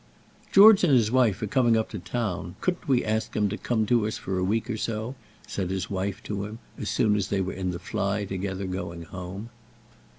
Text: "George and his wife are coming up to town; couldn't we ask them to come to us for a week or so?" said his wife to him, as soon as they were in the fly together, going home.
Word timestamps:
"George 0.51 0.83
and 0.83 0.91
his 0.91 1.11
wife 1.11 1.43
are 1.43 1.45
coming 1.45 1.77
up 1.77 1.89
to 1.91 1.99
town; 1.99 2.55
couldn't 2.59 2.87
we 2.87 3.05
ask 3.05 3.33
them 3.33 3.49
to 3.49 3.55
come 3.55 3.85
to 3.85 4.07
us 4.07 4.17
for 4.17 4.39
a 4.39 4.43
week 4.43 4.67
or 4.67 4.75
so?" 4.75 5.13
said 5.45 5.69
his 5.69 5.91
wife 5.91 6.23
to 6.23 6.43
him, 6.45 6.57
as 6.79 6.89
soon 6.89 7.15
as 7.15 7.27
they 7.27 7.39
were 7.39 7.53
in 7.53 7.69
the 7.69 7.77
fly 7.77 8.25
together, 8.25 8.65
going 8.65 9.03
home. 9.03 9.51